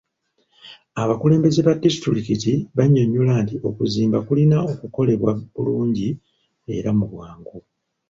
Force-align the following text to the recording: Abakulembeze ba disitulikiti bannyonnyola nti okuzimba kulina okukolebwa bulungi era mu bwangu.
Abakulembeze 1.01 1.59
ba 1.67 1.73
disitulikiti 1.83 2.51
bannyonnyola 2.75 3.33
nti 3.43 3.55
okuzimba 3.69 4.17
kulina 4.27 4.57
okukolebwa 4.71 5.31
bulungi 5.53 6.09
era 6.77 6.89
mu 6.97 7.05
bwangu. 7.11 7.57